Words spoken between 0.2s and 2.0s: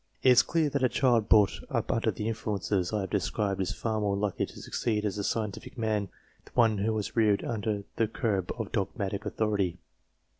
It is clear that a child brought up